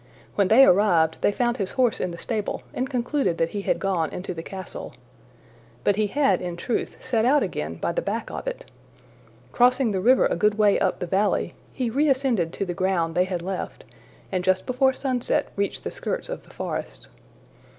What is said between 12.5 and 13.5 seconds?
to the ground they had